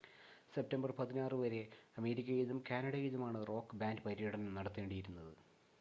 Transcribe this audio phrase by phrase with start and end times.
[0.53, 1.61] September 16 വരെ
[1.97, 5.33] അമേരിക്കയിലും കാനഡയിലുമാണ് റോക്ക് ബാൻഡ് പര്യടനം നടത്തേണ്ടിയിരുന്നത്